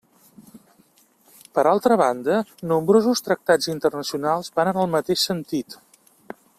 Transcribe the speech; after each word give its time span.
Per 1.57 1.65
altra 1.71 1.97
banda, 2.01 2.39
nombrosos 2.71 3.21
tractats 3.29 3.71
internacionals 3.75 4.53
van 4.57 4.73
en 4.75 4.83
el 4.85 4.91
mateix 4.99 5.29
sentit. 5.31 5.79